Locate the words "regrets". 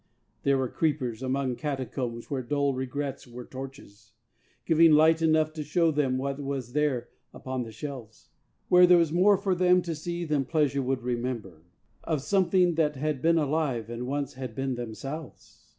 2.73-3.27